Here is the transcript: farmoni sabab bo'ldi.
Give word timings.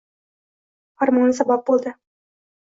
farmoni 1.03 1.37
sabab 1.43 1.65
bo'ldi. 1.71 1.97